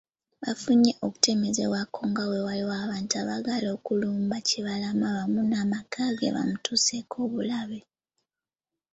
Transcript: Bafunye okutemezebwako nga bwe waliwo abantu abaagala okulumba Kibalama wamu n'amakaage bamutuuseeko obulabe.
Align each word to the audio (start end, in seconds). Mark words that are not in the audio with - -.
Bafunye 0.43 0.91
okutemezebwako 1.05 1.99
nga 2.09 2.23
bwe 2.29 2.39
waliwo 2.47 2.73
abantu 2.85 3.13
abaagala 3.21 3.67
okulumba 3.77 4.35
Kibalama 4.47 5.07
wamu 5.17 5.41
n'amakaage 5.49 6.27
bamutuuseeko 6.35 7.15
obulabe. 7.25 7.79